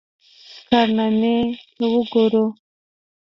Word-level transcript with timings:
کارنامې 0.69 1.37
ته 1.75 1.85
وګورو. 1.93 2.45